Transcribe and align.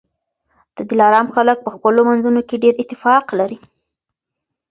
د 0.77 0.77
دلارام 0.89 1.27
خلک 1.35 1.57
په 1.63 1.69
خپلو 1.75 1.99
منځونو 2.09 2.41
کي 2.49 2.55
ډېر 2.63 2.73
اتفاق 2.83 3.25
لري 3.39 3.57